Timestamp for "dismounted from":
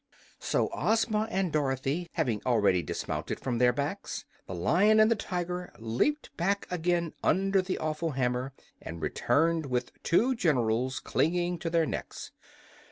2.81-3.59